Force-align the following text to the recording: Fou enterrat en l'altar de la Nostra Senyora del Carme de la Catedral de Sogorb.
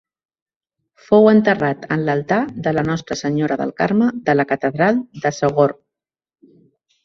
Fou 1.09 1.29
enterrat 1.31 1.85
en 1.97 2.07
l'altar 2.07 2.39
de 2.69 2.75
la 2.79 2.85
Nostra 2.89 3.19
Senyora 3.21 3.61
del 3.63 3.77
Carme 3.83 4.11
de 4.31 4.37
la 4.41 4.49
Catedral 4.55 5.01
de 5.29 5.37
Sogorb. 5.43 5.83